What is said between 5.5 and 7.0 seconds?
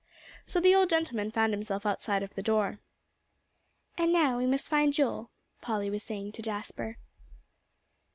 Polly was saying to Jasper.